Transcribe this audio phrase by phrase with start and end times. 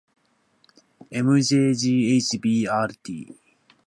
[1.17, 3.19] ｍｊｇｈｂｒｔ